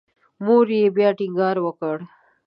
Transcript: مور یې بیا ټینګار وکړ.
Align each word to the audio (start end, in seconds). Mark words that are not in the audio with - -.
مور 0.43 0.67
یې 0.77 0.83
بیا 0.95 1.09
ټینګار 1.17 1.57
وکړ. 1.61 1.97